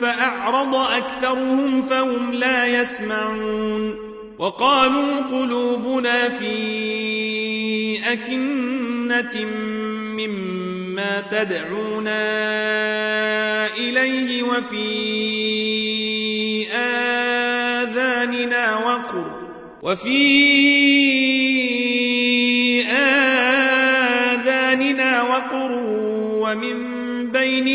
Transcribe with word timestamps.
فأعرض 0.00 0.74
أكثرهم 0.74 1.82
فهم 1.82 2.32
لا 2.32 2.66
يسمعون 2.66 4.08
وقالوا 4.38 5.20
قلوبنا 5.20 6.28
في 6.28 7.98
أكنة 8.12 9.44
مما 10.18 11.20
تدعونا 11.30 12.16
إليه 13.76 14.42
وفي 14.42 14.88
آذاننا 17.82 18.76
وقر 18.76 19.32
وفي 19.82 20.38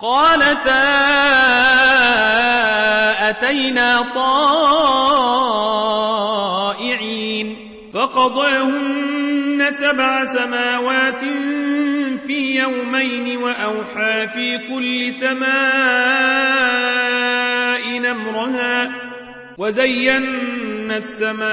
قالتا 0.00 1.00
أتينا 3.28 4.02
طائعين 4.14 4.90
فقضاهن 7.94 9.66
سبع 9.80 10.24
سماوات 10.24 11.20
في 12.26 12.58
يومين 12.60 13.36
وأوحى 13.36 14.28
في 14.28 14.58
كل 14.58 15.12
سماء 15.12 15.50
نمرها 17.98 18.90
وزينا 19.58 20.96
السماء 20.96 21.50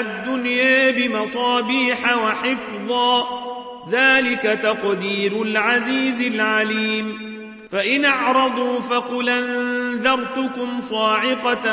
الدنيا 0.00 0.90
بمصابيح 0.90 2.16
وحفظا 2.16 3.53
ذلك 3.90 4.42
تقدير 4.62 5.42
العزيز 5.42 6.20
العليم. 6.20 7.34
فإن 7.70 8.04
أعرضوا 8.04 8.80
فقل 8.80 9.28
أنذرتكم 9.28 10.80
صاعقة 10.80 11.72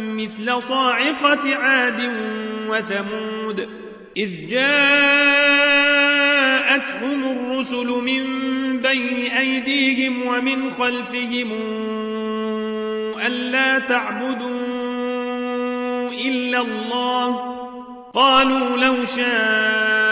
مثل 0.00 0.62
صاعقة 0.62 1.56
عاد 1.56 2.00
وثمود. 2.68 3.68
إذ 4.16 4.30
جاءتهم 4.50 4.72
الرسل 7.24 7.86
من 7.86 8.24
بين 8.80 9.30
أيديهم 9.38 10.26
ومن 10.26 10.70
خلفهم 10.72 11.52
ألا 13.26 13.78
تعبدوا 13.78 14.60
إلا 16.26 16.60
الله. 16.60 17.52
قالوا 18.14 18.76
لو 18.76 19.04
شاء 19.16 20.11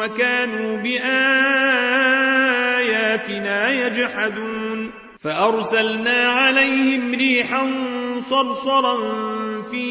وكانوا 0.00 0.76
بآياتنا 0.76 1.20
يجحدون. 3.86 4.90
فأرسلنا 5.20 6.26
عليهم 6.26 7.14
ريحا 7.14 7.66
صرصرا 8.18 8.96
في 9.70 9.86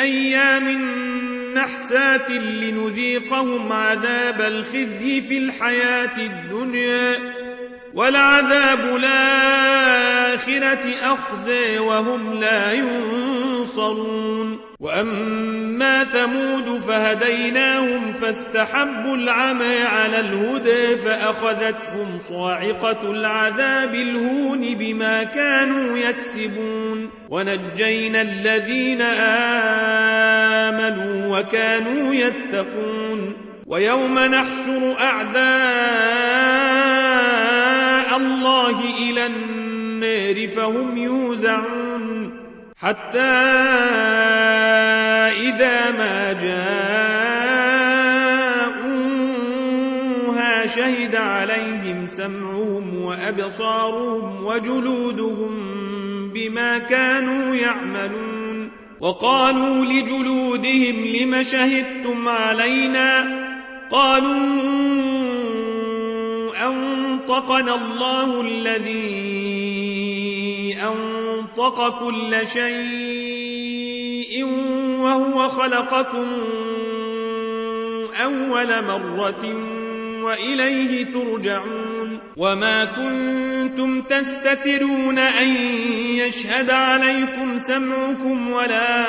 أيام 0.00 0.68
نحسات 1.54 2.30
لنذيقهم 2.30 3.72
عذاب 3.72 4.40
الخزي 4.40 5.20
في 5.20 5.38
الحياة 5.38 6.16
الدنيا 6.18 7.34
ولعذاب 7.94 8.96
الآخرة 8.96 10.84
أخزي 11.02 11.78
وهم 11.78 12.34
لا 12.34 12.72
ينصرون. 12.72 14.67
وأما 14.80 16.04
ثمود 16.04 16.80
فهديناهم 16.80 18.12
فاستحبوا 18.12 19.16
العمى 19.16 19.82
على 19.82 20.20
الهدى 20.20 20.96
فأخذتهم 20.96 22.18
صاعقة 22.18 23.10
العذاب 23.10 23.94
الهون 23.94 24.74
بما 24.74 25.24
كانوا 25.24 25.98
يكسبون 25.98 27.10
ونجينا 27.30 28.22
الذين 28.22 29.02
آمنوا 30.62 31.38
وكانوا 31.38 32.14
يتقون 32.14 33.32
ويوم 33.66 34.18
نحشر 34.18 34.96
أعداء 35.00 35.38
الله 38.16 38.80
إلى 38.98 39.26
النار 39.26 40.48
فهم 40.48 40.96
يوزعون 40.96 41.77
حتى 42.80 43.18
إذا 45.48 45.90
ما 45.90 46.32
جاءوها 46.32 46.76
شهد 50.66 51.16
عليهم 51.16 52.06
سمعهم 52.06 53.02
وأبصارهم 53.02 54.44
وجلودهم 54.44 55.58
بما 56.32 56.78
كانوا 56.78 57.54
يعملون 57.54 58.70
وقالوا 59.00 59.84
لجلودهم 59.84 61.04
لم 61.04 61.42
شهدتم 61.42 62.28
علينا 62.28 63.24
قالوا 63.90 64.38
أنطقنا 66.66 67.74
الله 67.74 68.40
الذي 68.40 69.48
أنطق 71.58 71.98
كل 71.98 72.36
شيء 72.52 74.44
وهو 75.00 75.48
خلقكم 75.48 76.26
أول 78.24 78.68
مرة 78.88 79.54
وإليه 80.22 81.04
ترجعون 81.04 82.18
وما 82.36 82.84
كنتم 82.84 84.02
تستترون 84.02 85.18
أن 85.18 85.48
يشهد 86.06 86.70
عليكم 86.70 87.58
سمعكم 87.58 88.52
ولا 88.52 89.02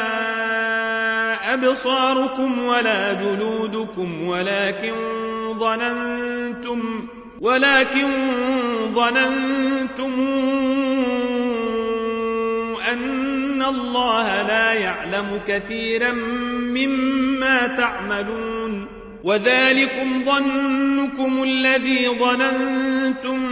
أبصاركم 1.53 2.59
ولا 2.65 3.13
جلودكم 3.13 4.27
ولكن 4.27 4.93
ظننتم 5.59 7.07
ولكن 7.41 8.09
ظننتم 8.93 9.69
أن 13.59 13.65
الله 13.65 14.41
لا 14.41 14.73
يعلم 14.73 15.41
كثيرا 15.47 16.11
مما 16.61 17.67
تعملون 17.67 18.87
وذلكم 19.23 20.23
ظنكم 20.25 21.43
الذي 21.43 22.09
ظننتم 22.09 23.49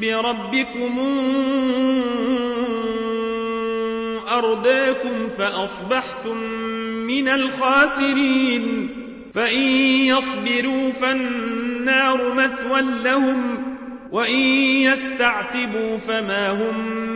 بربكم 0.00 0.98
أرداكم 4.28 5.28
فأصبحتم 5.38 6.36
من 7.06 7.28
الخاسرين 7.28 8.88
فإن 9.34 9.62
يصبروا 10.06 10.92
فالنار 10.92 12.34
مثوى 12.34 12.80
لهم 13.04 13.58
وإن 14.12 14.40
يستعتبوا 14.82 15.98
فما 15.98 16.50
هم 16.50 17.15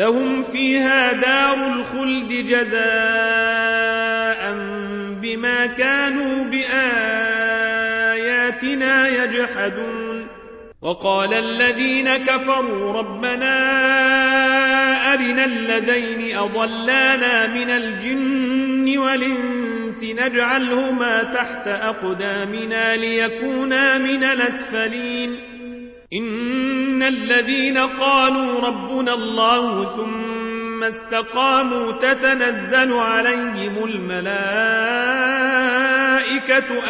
لهم 0.00 0.42
فيها 0.42 1.12
دار 1.12 1.72
الخلد 1.72 2.28
جزاء 2.32 2.80
بما 5.22 5.66
كانوا 5.66 6.44
بآياتنا 6.44 6.68
يجحدون. 9.08 10.26
وقال 10.82 11.34
الذين 11.34 12.16
كفروا 12.16 12.92
ربنا 12.92 13.54
أرنا 15.14 15.44
الذين 15.44 16.38
أضلانا 16.38 17.46
من 17.46 17.70
الجن 17.70 18.98
والإنس 18.98 20.02
نجعلهما 20.02 21.22
تحت 21.22 21.68
أقدامنا 21.68 22.96
ليكونا 22.96 23.98
من 23.98 24.24
الأسفلين. 24.24 25.49
إن 26.12 27.02
الذين 27.02 27.78
قالوا 27.78 28.60
ربنا 28.60 29.14
الله 29.14 29.96
ثم 29.96 30.84
استقاموا 30.84 31.92
تتنزل 31.92 32.92
عليهم 32.92 33.84
الملائكة 33.84 34.24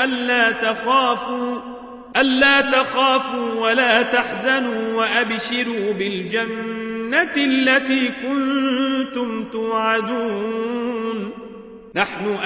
ألا 0.05 0.51
تخافوا 0.51 1.59
ألا 2.17 2.61
تخافوا 2.61 3.55
ولا 3.55 4.03
تحزنوا 4.03 4.95
وأبشروا 4.95 5.93
بالجنة 5.93 7.33
التي 7.37 8.09
كنتم 8.09 9.45
توعدون. 9.53 11.31
نحن 11.95 12.37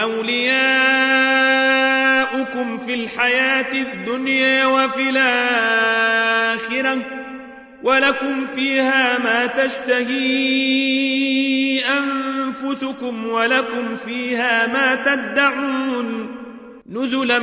أولياؤكم 2.64 2.78
في 2.87 2.94
الحياة 2.94 3.73
الدنيا 3.83 4.66
وفي 4.66 5.11
الآخرة 5.11 6.99
ولكم 7.83 8.47
فيها 8.47 9.18
ما 9.18 9.47
تشتهي 9.47 10.14
أنفسكم 11.80 13.26
ولكم 13.26 13.97
فيها 13.97 14.66
ما 14.66 14.94
تدعون 14.94 16.37
نزلا 16.90 17.38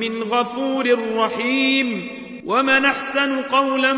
من 0.00 0.22
غفور 0.22 1.16
رحيم 1.16 2.08
ومن 2.44 2.84
أحسن 2.84 3.42
قولا 3.42 3.92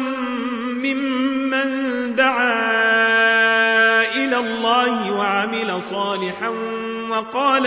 ممن 0.75 2.15
دعا 2.15 2.81
إلى 4.15 4.37
الله 4.39 5.13
وعمل 5.13 5.83
صالحا 5.91 6.49
وقال 7.11 7.67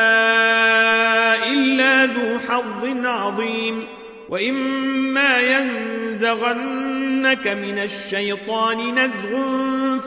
ذو 2.05 2.39
حظ 2.39 3.07
عظيم. 3.07 3.87
وإما 4.29 5.41
ينزغنك 5.41 7.47
من 7.47 7.79
الشيطان 7.79 8.95
نزغ 8.95 9.29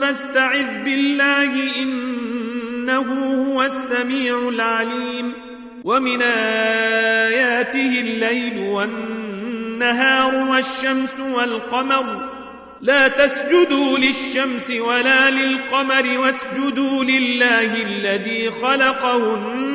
فاستعذ 0.01 0.83
بالله 0.83 1.81
إنه 1.81 3.43
هو 3.47 3.63
السميع 3.63 4.49
العليم. 4.49 5.33
ومن 5.83 6.21
آياته 6.21 7.99
الليل 7.99 8.57
والنهار 8.57 10.35
والشمس 10.35 11.19
والقمر. 11.19 12.35
لا 12.81 13.07
تسجدوا 13.07 13.97
للشمس 13.97 14.71
ولا 14.71 15.29
للقمر 15.29 16.17
واسجدوا 16.17 17.03
لله 17.03 17.83
الذي 17.83 18.51
خلقهن 18.51 19.74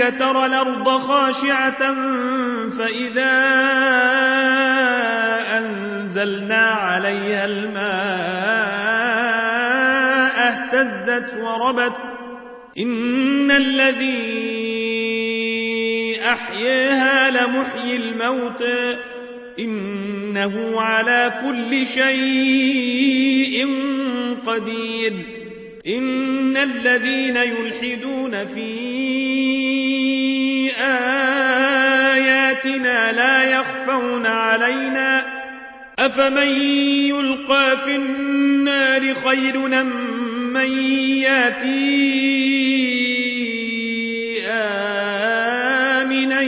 أنك 0.00 0.18
ترى 0.18 0.46
الأرض 0.46 0.88
خاشعة 0.88 1.94
فإذا 2.70 3.32
أنزلنا 5.58 6.66
عليها 6.68 7.44
الماء 7.44 7.80
اهتزت 10.48 11.34
وربت 11.42 11.96
إن 12.78 13.50
الذي 13.50 14.30
أحياها 16.24 17.30
لمحيي 17.30 17.96
الموت 17.96 18.64
إنه 19.58 20.80
على 20.80 21.32
كل 21.44 21.86
شيء 21.86 23.68
قدير 24.46 25.39
إن 25.86 26.56
الذين 26.56 27.36
يلحدون 27.36 28.44
في 28.46 28.70
آياتنا 32.10 33.12
لا 33.12 33.42
يخفون 33.42 34.26
علينا 34.26 35.40
أفمن 35.98 36.48
يلقى 37.08 37.78
في 37.84 37.96
النار 37.96 39.14
خير 39.14 39.58
من 40.52 40.78
يأتي 41.18 42.00
آمنا 44.48 46.40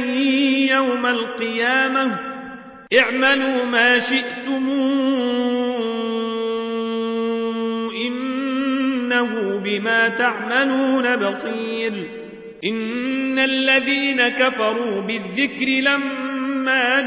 يوم 0.73 1.07
القيامة 1.07 2.17
اعملوا 2.99 3.65
ما 3.65 3.99
شئتم 3.99 4.69
بما 9.73 10.09
تعملون 10.09 11.17
بصير. 11.17 12.09
إن 12.65 13.39
الذين 13.39 14.29
كفروا 14.29 15.01
بالذكر 15.01 15.67
لما 15.67 17.01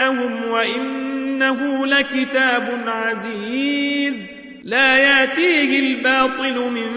جاءهم 0.00 0.50
وإنه 0.50 1.86
لكتاب 1.86 2.84
عزيز 2.86 4.14
لا 4.64 4.96
يأتيه 4.96 5.80
الباطل 5.80 6.70
من 6.70 6.90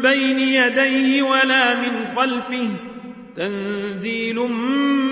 بين 0.00 0.38
يديه 0.38 1.22
ولا 1.22 1.74
من 1.74 2.06
خلفه. 2.16 2.68
تنزيل 3.36 4.36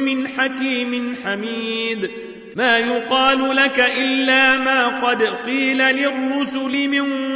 من 0.04 0.28
حكيم 0.28 1.16
حميد. 1.24 2.10
ما 2.56 2.78
يقال 2.78 3.56
لك 3.56 3.92
إلا 3.98 4.58
ما 4.58 4.86
قد 4.86 5.22
قيل 5.22 5.78
للرسل 5.78 6.88
من 6.88 7.35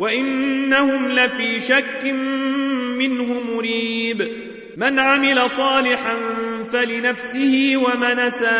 وإنهم 0.00 1.08
لفي 1.08 1.60
شك 1.60 2.04
منه 2.96 3.40
مريب. 3.40 4.28
من 4.76 4.98
عمل 4.98 5.50
صالحا 5.50 6.16
فلنفسه 6.72 7.72
ومن 7.76 8.30
ساء 8.30 8.50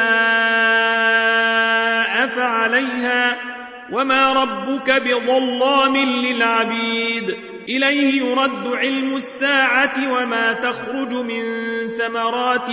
فعليها. 2.27 3.41
وما 3.93 4.33
ربك 4.33 4.91
بظلام 4.91 5.97
للعبيد. 5.97 7.37
إليه 7.69 8.23
يرد 8.23 8.75
علم 8.75 9.17
الساعة 9.17 10.13
وما 10.13 10.53
تخرج 10.53 11.13
من 11.13 11.43
ثمرات 11.99 12.71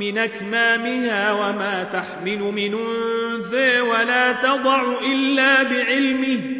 من 0.00 0.18
أكمامها 0.18 1.32
وما 1.32 1.84
تحمل 1.92 2.38
من 2.38 2.74
أنثى 2.74 3.80
ولا 3.80 4.32
تضع 4.32 4.82
إلا 5.12 5.62
بعلمه. 5.62 6.59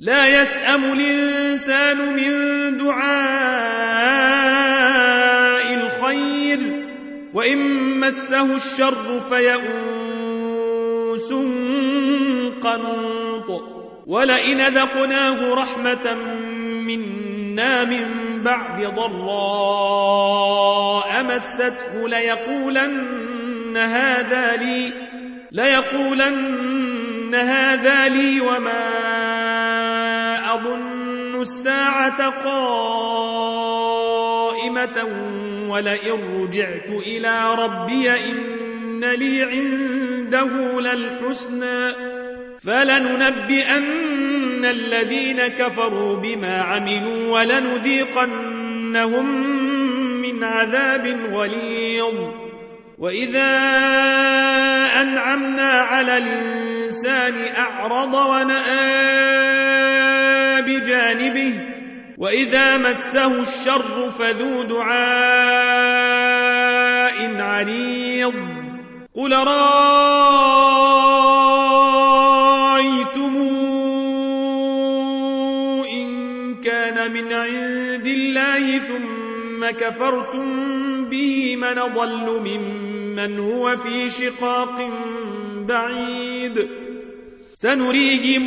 لا 0.00 0.42
يسأم 0.42 0.92
الإنسان 0.92 2.14
من 2.16 2.32
دعاء 2.78 3.06
الخير 5.74 6.86
وإن 7.34 7.58
مسه 8.00 8.54
الشر 8.54 9.20
فيئوس 9.20 9.72
قنوط 12.62 13.64
ولئن 14.06 14.60
ذقناه 14.60 15.54
رحمة 15.54 16.14
منا 16.86 17.84
من 17.84 18.06
بعد 18.42 18.94
ضراء 18.94 20.26
مسته 21.24 22.08
ليقولن 22.08 23.76
هذا 23.76 24.56
لي 24.56 24.92
ليقولن 25.52 27.34
هذا 27.34 28.08
لي 28.08 28.40
وما 28.40 29.15
أظن 30.56 31.42
الساعة 31.42 32.28
قائمة 32.44 33.76
ولئن 35.68 36.42
رجعت 36.42 36.88
إلى 36.88 37.54
ربي 37.54 38.10
إن 38.10 39.04
لي 39.04 39.42
عند 39.42 40.06
عنده 40.34 40.80
للحسنى 40.80 41.92
فلننبئن 42.60 43.84
الذين 44.64 45.46
كفروا 45.46 46.16
بما 46.16 46.60
عملوا 46.60 47.32
ولنذيقنهم 47.32 49.26
من 50.22 50.44
عذاب 50.44 51.30
غليظ 51.32 52.14
وإذا 52.98 53.56
أنعمنا 55.00 55.70
على 55.70 56.18
الإنسان 56.18 57.34
أعرض 57.56 58.14
ونأى 58.14 59.65
بجانبه 60.66 61.52
وإذا 62.18 62.76
مسه 62.76 63.42
الشر 63.42 64.10
فذو 64.10 64.62
دعاء 64.62 64.96
عريض 67.42 68.34
قل 69.14 69.32
رأيتم 69.32 69.66
إن 75.92 76.06
كان 76.60 77.12
من 77.12 77.32
عند 77.32 78.06
الله 78.06 78.78
ثم 78.78 79.66
كفرتم 79.70 81.04
به 81.04 81.56
من 81.56 81.74
ضل 81.94 82.40
ممن 82.44 83.38
هو 83.38 83.76
في 83.76 84.10
شقاق 84.10 84.90
بعيد. 85.68 86.68
سنريهم 87.54 88.46